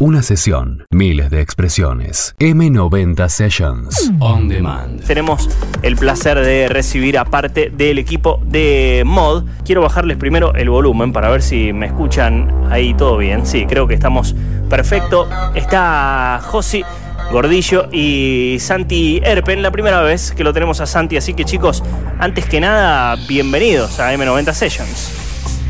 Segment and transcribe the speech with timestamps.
[0.00, 2.34] Una sesión, miles de expresiones.
[2.40, 4.10] M90 Sessions.
[4.18, 5.04] On demand.
[5.04, 5.48] Tenemos
[5.82, 9.44] el placer de recibir a parte del equipo de Mod.
[9.64, 13.46] Quiero bajarles primero el volumen para ver si me escuchan ahí todo bien.
[13.46, 14.34] Sí, creo que estamos
[14.68, 15.28] perfecto.
[15.54, 16.84] Está Josi
[17.30, 21.16] Gordillo y Santi Erpen, la primera vez que lo tenemos a Santi.
[21.16, 21.84] Así que chicos,
[22.18, 25.12] antes que nada, bienvenidos a M90 Sessions.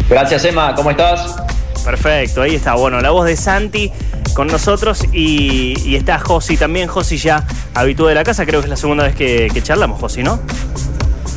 [0.08, 1.36] Gracias Emma, ¿cómo estás?
[1.84, 2.74] Perfecto, ahí está.
[2.74, 3.92] Bueno, la voz de Santi
[4.34, 6.88] con nosotros y, está Josi también.
[6.88, 10.22] Josi ya habituó de la casa, creo que es la segunda vez que, charlamos, Josi,
[10.22, 10.40] ¿no?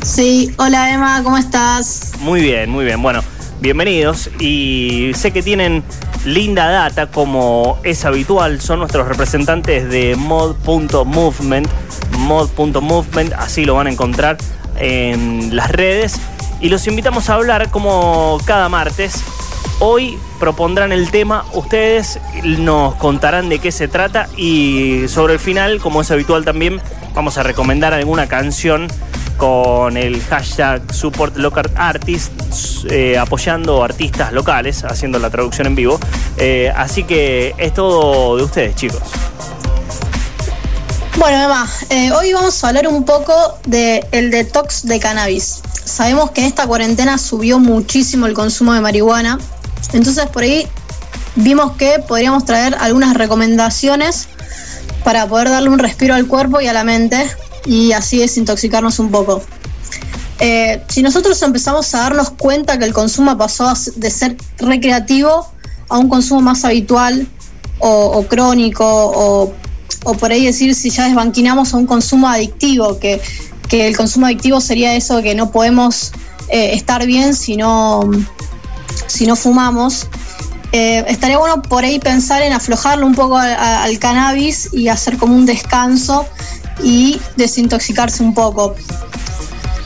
[0.02, 2.12] Sí, hola Emma, ¿cómo estás?
[2.20, 3.02] Muy bien, muy bien.
[3.02, 3.22] Bueno,
[3.60, 5.84] bienvenidos y sé que tienen
[6.24, 11.68] linda data como es habitual, son nuestros representantes de mod.movement,
[12.18, 14.38] mod.movement, así lo van a encontrar
[14.76, 16.14] en las redes
[16.60, 19.22] y los invitamos a hablar como cada martes
[19.80, 25.78] Hoy propondrán el tema, ustedes nos contarán de qué se trata y sobre el final,
[25.78, 26.80] como es habitual también,
[27.14, 28.88] vamos a recomendar alguna canción
[29.36, 36.00] con el hashtag Support Local Artists, eh, apoyando artistas locales, haciendo la traducción en vivo.
[36.38, 39.00] Eh, así que es todo de ustedes, chicos.
[41.16, 43.32] Bueno, Emma, eh, hoy vamos a hablar un poco
[43.64, 45.62] del el detox de cannabis.
[45.84, 49.38] Sabemos que en esta cuarentena subió muchísimo el consumo de marihuana
[49.92, 50.66] entonces por ahí
[51.36, 54.28] vimos que podríamos traer algunas recomendaciones
[55.04, 57.28] para poder darle un respiro al cuerpo y a la mente
[57.64, 59.42] y así desintoxicarnos un poco.
[60.40, 65.50] Eh, si nosotros empezamos a darnos cuenta que el consumo pasó de ser recreativo
[65.88, 67.26] a un consumo más habitual
[67.80, 69.52] o, crónico o,
[70.14, 73.20] por ahí decir si ya desbanquinamos a un consumo adictivo, que,
[73.70, 76.12] el consumo adictivo sería eso que no podemos
[76.48, 78.08] eh, estar bien si no,
[79.06, 80.06] si no fumamos,
[80.72, 85.34] eh, estaría bueno por ahí pensar en aflojarlo un poco al cannabis y hacer como
[85.34, 86.26] un descanso
[86.82, 88.74] y desintoxicarse un poco.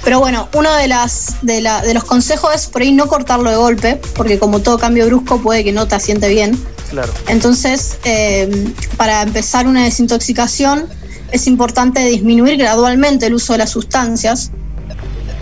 [0.05, 1.63] Pero bueno, uno de, las, de,
[1.95, 5.63] los consejos es por ahí no cortarlo de golpe, porque como todo cambio brusco puede
[5.63, 6.61] que no te asiente bien.
[6.91, 7.13] Claro.
[7.29, 10.89] Entonces, eh, para empezar una desintoxicación
[11.31, 14.51] es importante disminuir gradualmente el uso de las sustancias.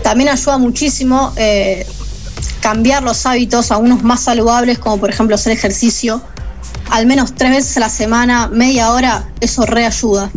[0.03, 1.85] También ayuda muchísimo eh,
[2.61, 6.21] cambiar los hábitos a unos más saludables, como por ejemplo hacer ejercicio,
[6.89, 10.29] al menos tres veces a la semana, media hora, eso reayuda.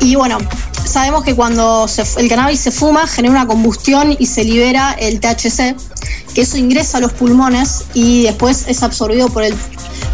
[0.00, 0.38] Y bueno,
[0.84, 5.76] sabemos que cuando el cannabis se fuma genera una combustión y se libera el THC,
[6.34, 9.54] que eso ingresa a los pulmones y después es absorbido por, el,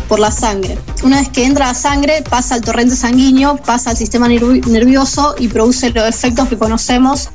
[0.09, 0.79] por la sangre.
[1.03, 5.49] Una vez que entra la sangre, pasa al torrente sanguíneo, pasa al sistema nervioso y
[5.49, 7.31] produce los efectos que conocemos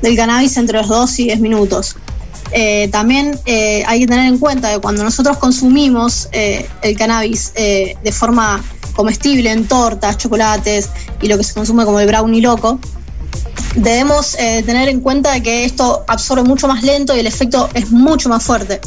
[0.00, 1.96] del cannabis entre los 2 y 10 minutos.
[2.52, 7.52] Eh, también eh, hay que tener en cuenta que cuando nosotros consumimos eh, el cannabis
[7.54, 8.62] de forma
[8.94, 10.90] comestible en tortas, chocolates
[11.22, 12.78] y lo que se consume como el brownie loco,
[13.74, 18.28] debemos tener en cuenta que esto absorbe mucho más lento y el efecto es mucho
[18.28, 18.80] más fuerte.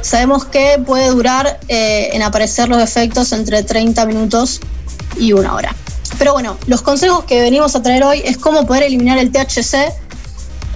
[0.00, 4.60] Sabemos que puede durar en aparecer los efectos entre 30 minutos
[5.16, 5.74] y una hora.
[6.18, 9.92] Pero bueno, los consejos que venimos a traer hoy es cómo poder eliminar el THC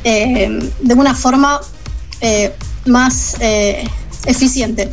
[0.04, 1.60] de una forma
[2.20, 2.53] eh,
[2.86, 3.88] más eh,
[4.26, 4.91] eficiente.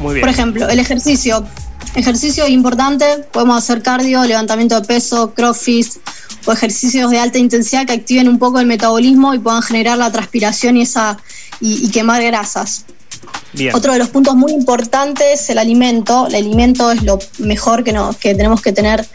[0.00, 0.22] Muy bien.
[0.22, 1.46] Por ejemplo, el ejercicio.
[1.94, 5.86] Ejercicio importante, podemos hacer cardio, levantamiento de peso, crossfit
[6.44, 10.12] o ejercicios de alta intensidad que activen un poco el metabolismo y puedan generar la
[10.12, 11.16] transpiración y, esa,
[11.58, 12.84] y, quemar grasas.
[13.54, 13.74] Bien.
[13.74, 16.26] Otro de los puntos muy importantes es el alimento.
[16.26, 19.06] El alimento es lo mejor que, no, que tenemos que tener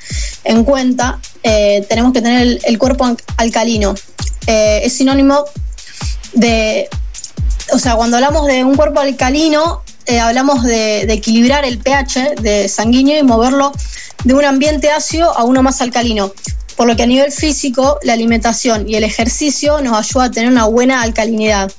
[0.44, 1.20] en cuenta.
[1.44, 3.94] Eh, tenemos que tener el, cuerpo alcalino.
[4.48, 5.46] es sinónimo
[6.34, 6.90] de
[7.72, 12.68] o sea, cuando hablamos de un cuerpo alcalino, eh, hablamos de, equilibrar el pH de
[12.68, 13.72] sanguíneo y moverlo
[14.24, 16.32] de un ambiente ácido a uno más alcalino.
[16.76, 20.50] Por lo que a nivel físico, la alimentación y el ejercicio nos ayuda a tener
[20.50, 21.72] una buena alcalinidad.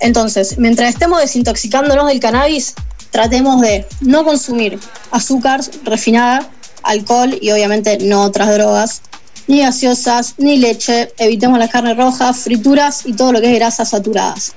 [0.00, 2.74] Entonces, mientras estemos desintoxicándonos del cannabis,
[3.10, 4.78] tratemos de no consumir
[5.10, 6.48] azúcar refinada,
[6.82, 9.02] alcohol y obviamente no otras drogas,
[9.46, 13.90] ni gaseosas, ni leche, evitemos las carnes rojas, frituras y todo lo que es grasas
[13.90, 14.54] saturadas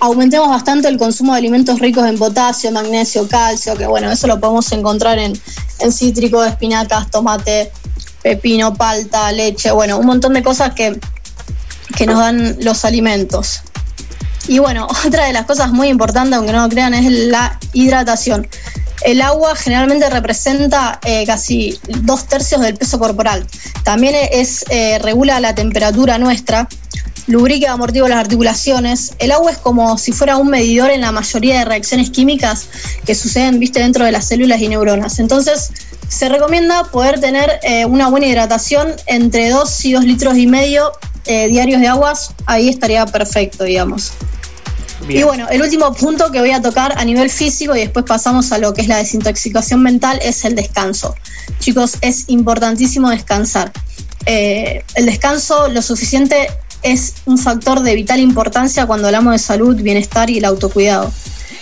[0.00, 4.40] aumentemos bastante el consumo de alimentos ricos en potasio, magnesio, calcio, que bueno, eso lo
[4.40, 5.38] podemos encontrar en,
[5.78, 7.70] en cítricos, espinacas, tomate,
[8.22, 10.98] pepino, palta, leche, bueno, un montón de cosas que,
[11.96, 13.60] que nos dan los alimentos.
[14.48, 18.48] Y bueno, otra de las cosas muy importantes, aunque no lo crean, es la hidratación.
[19.02, 23.46] El agua generalmente representa eh, casi dos tercios del peso corporal.
[23.82, 26.68] También es, eh, regula la temperatura nuestra,
[27.26, 29.12] lubrica y amortigua las articulaciones.
[29.18, 32.68] El agua es como si fuera un medidor en la mayoría de reacciones químicas
[33.04, 35.18] que suceden, viste, dentro de las células y neuronas.
[35.18, 35.70] Entonces,
[36.08, 40.92] se recomienda poder tener eh, una buena hidratación entre 2 y 2 litros y medio
[41.26, 42.32] eh, diarios de aguas.
[42.46, 44.12] Ahí estaría perfecto, digamos.
[45.08, 48.52] Y bueno, el último punto que voy a tocar a nivel físico y después pasamos
[48.52, 51.14] a lo que es la desintoxicación mental es el descanso.
[51.58, 53.72] Chicos, es importantísimo descansar.
[54.26, 56.48] Eh, el descanso lo suficiente
[56.82, 61.12] es un factor de vital importancia cuando hablamos de salud, bienestar y el autocuidado,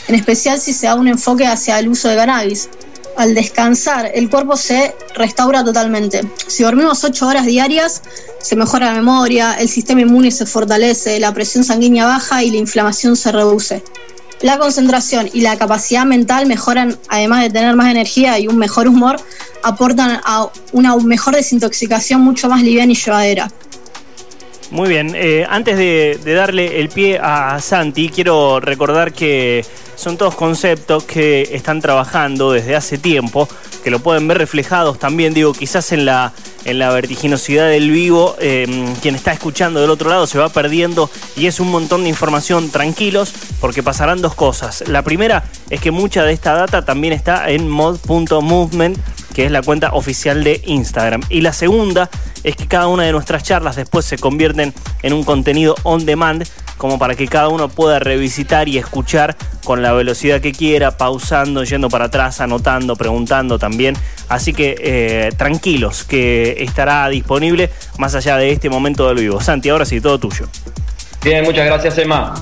[0.07, 2.69] en especial si se da un enfoque hacia el uso de cannabis.
[3.17, 6.21] Al descansar, el cuerpo se restaura totalmente.
[6.47, 8.03] Si dormimos 8 horas diarias,
[8.41, 12.59] se mejora la memoria, el sistema inmune se fortalece, la presión sanguínea baja y la
[12.59, 13.83] inflamación se reduce.
[14.41, 18.87] La concentración y la capacidad mental mejoran, además de tener más energía y un mejor
[18.87, 19.21] humor,
[19.65, 23.51] aportan a una mejor desintoxicación mucho más liviana y llevadera.
[24.71, 29.65] Muy bien, eh, antes de, darle el pie a Santi, quiero recordar que
[29.97, 33.49] son todos conceptos que están trabajando desde hace tiempo,
[33.83, 36.35] que lo pueden ver reflejados también, digo, quizás en la,
[36.67, 41.09] en la vertiginosidad del vivo, em, quien está escuchando del otro lado se va perdiendo
[41.35, 43.33] y es un montón de información, tranquilos,
[43.63, 44.85] porque pasarán dos cosas.
[44.87, 48.99] La primera es que mucha de esta data también está en mod.movement
[49.39, 51.21] que es la cuenta oficial de Instagram.
[51.29, 52.11] Y la segunda
[52.43, 54.75] es que cada una de nuestras charlas después se convierten
[55.05, 56.45] en un contenido on demand
[56.77, 61.63] como para que cada uno pueda revisitar y escuchar con la velocidad que quiera, pausando,
[61.63, 63.95] yendo para atrás, anotando, preguntando también.
[64.29, 69.41] Así que eh, tranquilos, que estará disponible más allá de este momento del vivo.
[69.41, 70.49] Santi, ahora sí, todo tuyo.
[71.23, 72.35] Bien, muchas gracias, Emma.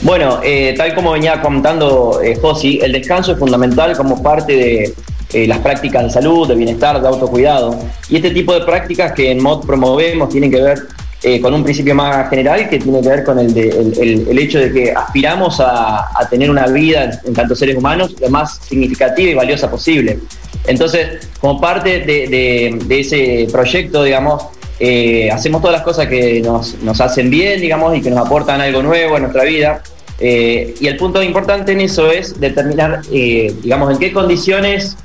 [0.00, 4.94] Bueno, eh, tal como venía contando eh, Josi, el descanso es fundamental como parte de,
[5.32, 7.78] eh, las prácticas de salud, de bienestar, de autocuidado.
[8.10, 10.78] Y este tipo de prácticas que en MOD promovemos tienen que ver
[11.22, 14.70] eh, con un principio más general que tiene que ver con el, el, hecho de
[14.70, 19.70] que aspiramos a, tener una vida en, tanto seres humanos lo más significativa y valiosa
[19.70, 20.18] posible.
[20.66, 24.44] Entonces, como parte de, ese proyecto, digamos,
[24.80, 28.60] eh, hacemos todas las cosas que nos, nos, hacen bien, digamos, y que nos aportan
[28.60, 29.82] algo nuevo en nuestra vida.
[30.20, 34.96] y el punto importante en eso es determinar, digamos, en qué condiciones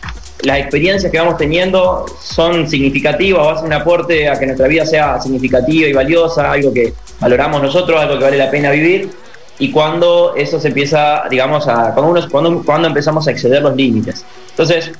[0.44, 4.86] las experiencias que vamos teniendo son significativas o hacen un aporte a que nuestra vida
[4.86, 9.10] sea significativa y valiosa, algo que valoramos nosotros, algo que vale la pena vivir,
[9.60, 14.24] y cuando eso se empieza, digamos, a, cuando, cuando, cuando empezamos a exceder los límites.
[14.52, 14.92] Entonces,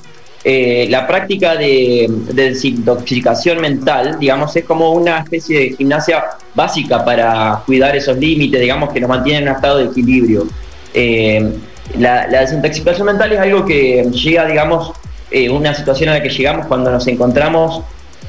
[0.44, 6.24] eh, la práctica de, desintoxicación mental, digamos, es como una especie de gimnasia
[6.54, 10.46] básica para cuidar esos límites, digamos, que nos mantienen en un estado de equilibrio.
[10.94, 11.52] Eh,
[11.98, 14.92] la, desintoxicación mental es algo que llega, digamos,
[15.30, 17.82] eh, una situación a la que llegamos cuando nos encontramos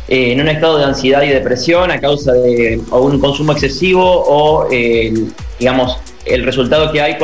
[0.08, 4.68] eh, en un estado de ansiedad y depresión a causa de un consumo excesivo o,
[5.60, 7.18] digamos, el resultado que hay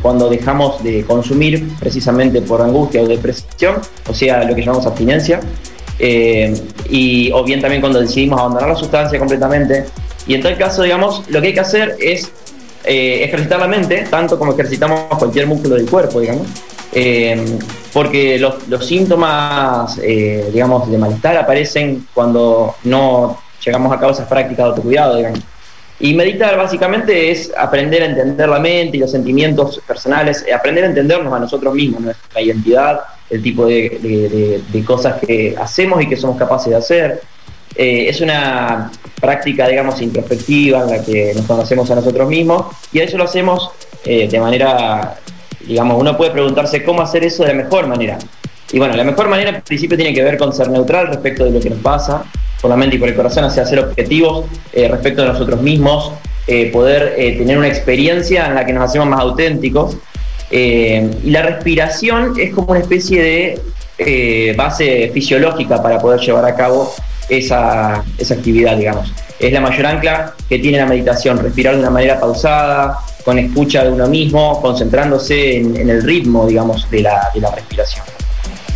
[0.00, 3.76] cuando, dejamos de consumir precisamente por angustia o depresión,
[4.08, 5.40] o sea, lo que llamamos abstinencia,
[5.98, 6.54] eh,
[6.88, 9.86] y, o bien también cuando decidimos abandonar la sustancia completamente.
[10.26, 12.30] Y en tal caso, digamos, lo que hay que hacer es
[12.84, 16.46] ejercitar la mente, tanto como ejercitamos cualquier músculo del cuerpo, digamos,
[16.92, 17.44] eh,
[17.92, 24.58] porque los, síntomas, eh, digamos, de malestar aparecen cuando no llegamos a cabo esas prácticas
[24.58, 25.40] de autocuidado, digamos.
[25.98, 30.84] Y meditar básicamente es aprender a entender la mente y los sentimientos personales, eh, aprender
[30.84, 36.16] a entendernos a nosotros mismos, nuestra identidad, el tipo de, cosas que hacemos y que
[36.16, 37.20] somos capaces de hacer.
[37.76, 43.04] es una práctica, digamos, introspectiva en la que nos conocemos a nosotros mismos y a
[43.04, 43.70] eso lo hacemos
[44.04, 45.18] de manera
[45.66, 48.18] digamos, uno puede preguntarse cómo hacer eso de la mejor manera.
[48.72, 51.50] Y bueno, la mejor manera en principio tiene que ver con ser neutral respecto de
[51.50, 52.24] lo que nos pasa,
[52.60, 56.12] por la mente y por el corazón, hacia ser objetivos eh, respecto de nosotros mismos,
[56.46, 59.96] eh, poder eh, tener una experiencia en la que nos hacemos más auténticos.
[60.50, 66.92] y la respiración es como una especie de base fisiológica para poder llevar a cabo
[67.28, 69.12] esa, esa actividad, digamos.
[69.40, 73.84] Es la mayor ancla que tiene la meditación, respirar de una manera pausada, con escucha
[73.84, 78.04] de uno mismo, concentrándose en, el ritmo, digamos, de la, respiración.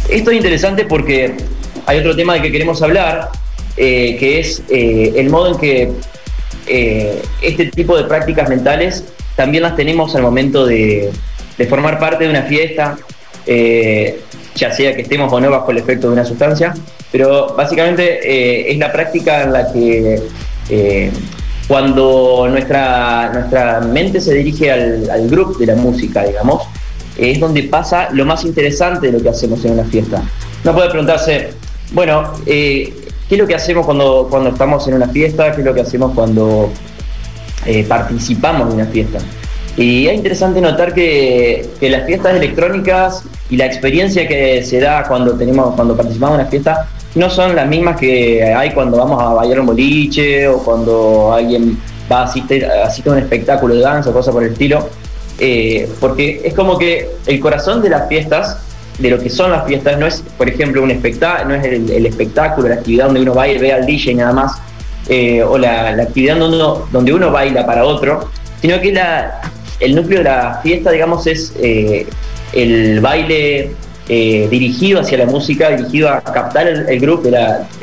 [0.08, 1.36] Esto es interesante porque
[1.86, 3.28] hay otro tema del que queremos hablar,
[3.76, 5.92] eh, que es eh, el modo en que
[6.66, 9.04] eh, este tipo de prácticas mentales
[9.36, 11.10] también las tenemos al momento de,
[11.68, 12.96] formar parte de una fiesta,
[13.46, 16.74] ya sea que estemos o no bajo el efecto de una sustancia,
[17.12, 20.22] pero básicamente es la práctica en la que
[21.68, 26.62] cuando nuestra, nuestra mente se dirige al, al grupo de la música, digamos,
[27.16, 30.22] es donde pasa lo más interesante de lo que hacemos en una fiesta.
[30.62, 31.50] Uno puede preguntarse,
[31.92, 32.92] bueno, eh,
[33.28, 35.52] ¿qué es lo que hacemos cuando, cuando estamos en una fiesta?
[35.52, 36.70] ¿Qué es lo que hacemos cuando
[37.66, 39.18] eh, participamos de una fiesta.
[39.76, 45.04] Y es interesante notar que, que, las fiestas electrónicas y la experiencia que se da
[45.08, 49.22] cuando tenemos, cuando participamos en una fiesta, no son las mismas que hay cuando vamos
[49.22, 51.78] a bailar un boliche o cuando alguien
[52.10, 52.66] va a asistir,
[53.06, 54.88] un espectáculo de danza o cosas por el estilo.
[55.38, 58.58] Eh, porque es como que el corazón de las fiestas,
[58.98, 62.06] de lo que son las fiestas, no es, por ejemplo, un espectáculo, no es el,
[62.06, 64.52] espectáculo, la actividad donde uno va ve al DJ nada más,
[65.08, 68.30] eh, o la, actividad donde uno, donde uno baila para otro,
[68.60, 69.40] sino que la,
[69.80, 72.06] el núcleo de la fiesta, digamos, es eh,
[72.52, 73.72] el baile
[74.06, 77.30] dirigido hacia la música, dirigido a captar el, grupo de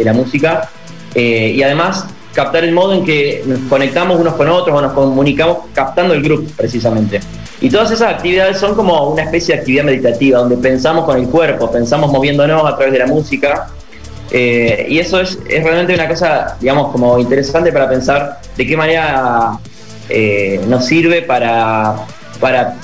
[0.04, 0.70] la, música,
[1.16, 5.58] y además captar el modo en que nos conectamos unos con otros o nos comunicamos
[5.74, 7.20] captando el grupo precisamente.
[7.60, 11.28] Y todas esas actividades son como una especie de actividad meditativa, donde pensamos con el
[11.28, 13.68] cuerpo, pensamos moviéndonos a través de la música.
[14.32, 19.60] Eh, y eso es, realmente una cosa, digamos, como interesante para pensar de qué manera
[20.10, 21.96] eh, nos sirve para,
[22.40, 22.76] para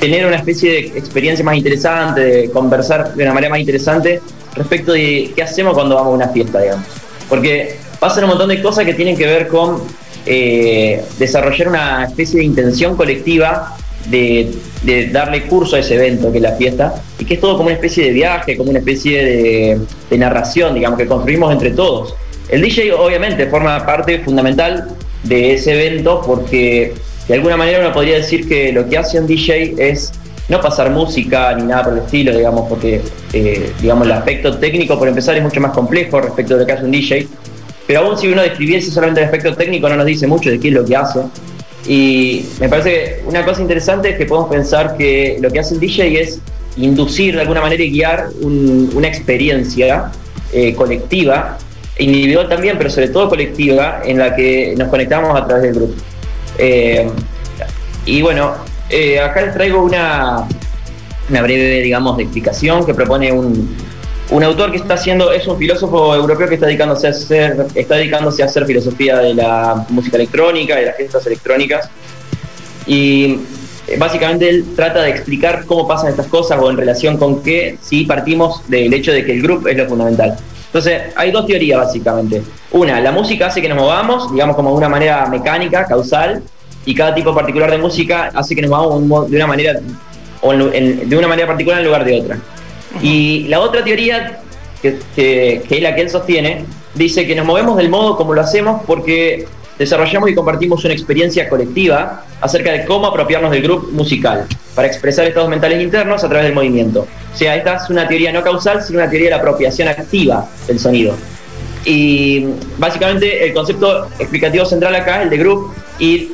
[0.00, 4.20] tener una especie de experiencia más interesante, de conversar de una manera más interesante
[4.56, 6.86] respecto de qué hacemos cuando vamos a una fiesta, digamos.
[7.28, 9.82] Porque pasan un montón de cosas que tienen que ver con
[10.26, 13.76] eh, desarrollar una especie de intención colectiva
[14.08, 14.50] de,
[15.12, 17.74] darle curso a ese evento que es la fiesta y que es todo como una
[17.74, 19.78] especie de viaje, como una especie
[20.10, 22.14] de, narración, digamos, que construimos entre todos.
[22.48, 24.88] El DJ obviamente forma parte fundamental
[25.22, 26.94] de ese evento porque
[27.28, 30.12] de alguna manera uno podría decir que lo que hace un DJ es
[30.48, 33.00] no pasar música ni nada por el estilo, digamos, porque
[33.32, 36.72] eh, digamos el aspecto técnico por empezar es mucho más complejo respecto a lo que
[36.72, 37.28] hace un DJ,
[37.86, 40.68] pero aún si uno describiese solamente el aspecto técnico no nos dice mucho de qué
[40.68, 41.20] es lo que hace.
[41.86, 45.74] Y me parece que una cosa interesante es que podemos pensar que lo que hace
[45.74, 46.40] el DJ es
[46.76, 50.10] inducir de alguna manera y guiar una experiencia
[50.52, 51.58] eh, colectiva,
[51.98, 55.94] individual también, pero sobre todo colectiva, en la que nos conectamos a través del grupo.
[56.62, 57.08] Eh,
[58.04, 58.54] y bueno,
[58.90, 60.46] eh, acá les traigo una,
[61.28, 63.74] breve, digamos, explicación que propone un,
[64.30, 67.96] un autor que está haciendo, es un filósofo europeo que está dedicándose a hacer, está
[67.96, 71.88] dedicándose a hacer filosofía de la música electrónica, de las gestas electrónicas.
[72.86, 73.38] Y
[73.86, 77.78] eh, básicamente él trata de explicar cómo pasan estas cosas o en relación con qué
[77.80, 80.36] si partimos del hecho de que el grupo es lo fundamental.
[80.70, 82.42] Entonces, hay dos teorías básicamente.
[82.70, 86.44] Una, la música hace que nos movamos, digamos como de una manera mecánica, causal,
[86.86, 89.80] y cada tipo particular de música hace que nos movamos de una manera
[90.42, 92.38] o de una manera particular en lugar de otra.
[93.02, 94.40] Y la otra teoría,
[94.80, 94.98] que,
[95.68, 99.46] es la que él sostiene, dice que nos movemos del modo como lo hacemos porque
[99.80, 105.26] desarrollamos y compartimos una experiencia colectiva acerca de cómo apropiarnos del grupo musical para expresar
[105.26, 107.06] estados mentales internos a través del movimiento.
[107.32, 110.46] O sea, esta es una teoría no causal, sino una teoría de la apropiación activa
[110.66, 111.14] del sonido.
[111.86, 112.44] Y
[112.76, 116.32] básicamente el concepto explicativo central acá es el de group y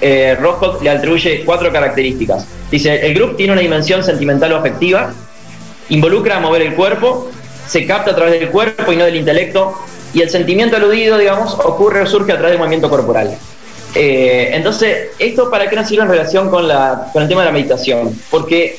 [0.00, 0.34] eh,
[0.80, 2.46] le atribuye cuatro características.
[2.70, 5.12] Dice, el group tiene una dimensión sentimental o afectiva,
[5.90, 7.30] involucra a mover el cuerpo,
[7.68, 9.74] se capta a través del cuerpo y no del intelecto,
[10.16, 13.36] y el sentimiento aludido, digamos, ocurre o surge a través del movimiento corporal.
[13.94, 18.18] Eh, entonces, ¿esto para qué nos sirve en relación con, el tema de la meditación?
[18.30, 18.78] Porque,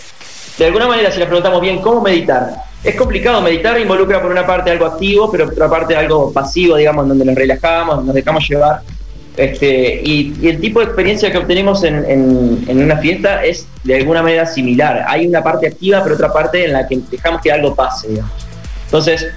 [0.58, 2.56] de alguna manera, si nos preguntamos bien, ¿cómo meditar?
[2.84, 6.76] Es complicado, meditar involucra por una parte algo activo, pero por otra parte algo pasivo,
[6.76, 8.82] digamos, donde nos relajamos, nos dejamos llevar
[9.38, 14.48] este, y, el tipo de experiencia que obtenemos en, una fiesta es de alguna manera
[14.48, 15.06] similar.
[15.08, 18.08] Hay una parte activa, pero otra parte en la que dejamos que algo pase.
[18.86, 19.28] Entonces,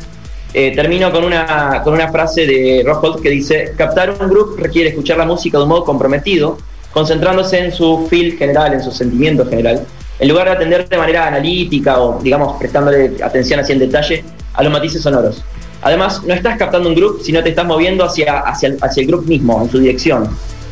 [0.53, 4.91] eh, termino con una, con una frase de Rockhold que dice, captar un grupo requiere
[4.91, 6.59] escuchar la música de un modo comprometido,
[6.93, 9.87] concentrándose en su feel general, en su sentimiento general,
[10.19, 14.63] en lugar de atender de manera analítica o, digamos, prestándole atención así en detalle a
[14.63, 15.43] los matices sonoros.
[15.83, 19.25] Además, no estás captando un grupo, sino te estás moviendo hacia, hacia, hacia el grupo
[19.29, 20.29] mismo, en su dirección.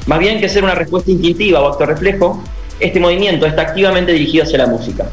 [0.07, 2.43] Más bien que ser una respuesta instintiva o acto reflejo,
[2.81, 5.07] este movimiento está activamente dirigido hacia la música.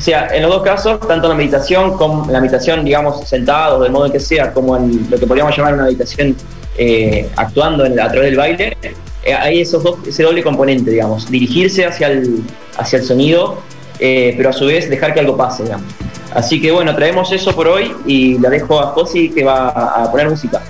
[0.00, 3.28] O sea, en los dos casos, tanto en la meditación como en la meditación, digamos,
[3.28, 6.34] sentado, del modo en que sea, como en lo que podríamos llamar una meditación
[6.78, 8.78] eh, actuando a través del baile,
[9.22, 12.42] eh, hay esos dos, ese doble componente, digamos, dirigirse hacia el,
[12.78, 13.58] hacia el sonido,
[13.98, 15.92] eh, pero a su vez dejar que algo pase, digamos.
[16.32, 20.10] Así que bueno, traemos eso por hoy y la dejo a Josi que va a
[20.10, 20.62] poner música.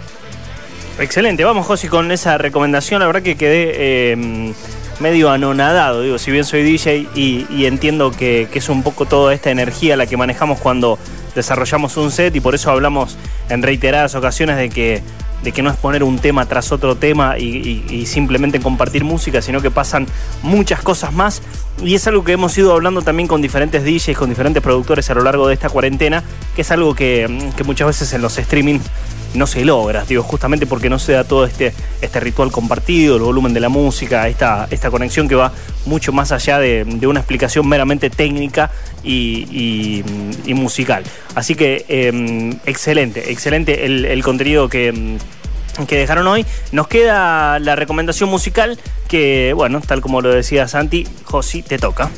[0.99, 4.53] Excelente, vamos Josi con esa recomendación, la verdad que quedé
[5.01, 9.51] medio anonadado, digo, si bien soy DJ y, entiendo que, es un poco toda esta
[9.51, 10.99] energía la que manejamos cuando
[11.35, 13.17] desarrollamos un set y por eso hablamos
[13.49, 15.03] en reiteradas ocasiones de que
[15.43, 19.63] de que no es poner un tema tras otro tema y, simplemente compartir música, sino
[19.63, 20.07] que pasan
[20.43, 21.43] muchas cosas más.
[21.83, 25.15] Y es algo que hemos ido hablando también con diferentes DJs, con diferentes productores a
[25.15, 26.23] lo largo de esta cuarentena,
[26.55, 28.85] que es algo que, que muchas veces en los streamings
[29.35, 33.23] no se logra, digo, justamente porque no se da todo este, este ritual compartido, el
[33.23, 35.53] volumen de la música, esta, esta conexión que va
[35.87, 38.71] mucho más allá de, una explicación meramente técnica
[39.05, 40.03] y,
[40.49, 41.05] musical.
[41.35, 45.17] Así que em, excelente, excelente el, contenido que
[45.87, 46.47] que dejaron hoy.
[46.73, 52.11] Nos queda la recomendación musical que, bueno, tal como lo decía Santi, Josi, te toca.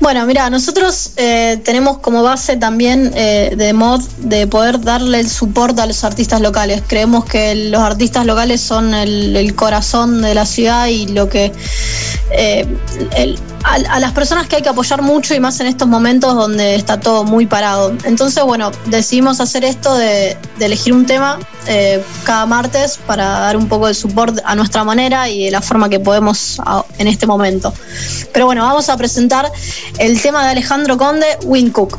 [0.00, 5.28] Bueno, mira, nosotros eh, tenemos como base también eh, de mod de poder darle el
[5.28, 6.82] soporte a los artistas locales.
[6.86, 11.52] Creemos que los artistas locales son el, corazón de la ciudad y lo que
[12.30, 12.66] eh,
[13.64, 17.00] a, las personas que hay que apoyar mucho y más en estos momentos donde está
[17.00, 17.92] todo muy parado.
[18.04, 21.38] Entonces, bueno, decidimos hacer esto de, elegir un tema
[22.24, 25.88] cada martes para dar un poco de soporte a nuestra manera y de la forma
[25.88, 26.60] que podemos
[26.98, 27.72] en este momento.
[28.32, 29.50] Pero bueno, vamos a presentar
[29.98, 31.26] el tema de Alejandro Conde,
[31.72, 31.98] Cook.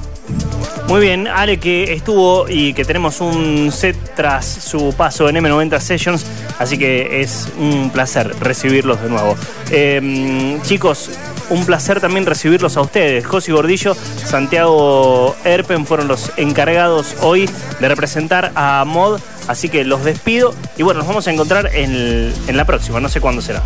[0.88, 5.80] Muy bien, Ale que estuvo y que tenemos un set tras su paso en M90
[5.80, 6.26] Sessions,
[6.60, 9.38] así que es un placer recibirlos de nuevo.
[9.70, 11.10] Em, chicos,
[11.52, 13.26] un placer también recibirlos a ustedes.
[13.26, 20.04] José Gordillo, Santiago Erpen fueron los encargados hoy de representar a Mod, así que los
[20.04, 23.62] despido y bueno, nos vamos a encontrar en, en la próxima, no sé cuándo será.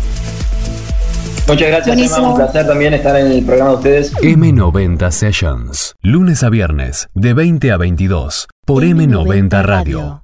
[1.48, 2.30] Muchas gracias, Emma.
[2.30, 4.14] Un placer también estar en el programa de ustedes.
[4.16, 5.94] M90 Sessions.
[6.02, 10.14] Lunes a viernes, de 20 a 22, por M90, Radio.